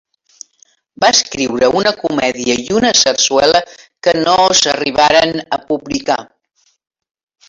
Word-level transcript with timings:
Va 1.03 1.09
escriure 1.15 1.67
una 1.81 1.91
comèdia 1.99 2.55
i 2.63 2.65
una 2.79 2.91
sarsuela 3.01 3.61
que 4.07 4.15
no 4.21 4.35
s'arribaren 4.63 5.37
a 5.59 5.61
publicar. 5.69 6.17